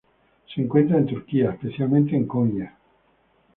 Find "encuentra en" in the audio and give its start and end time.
0.61-1.05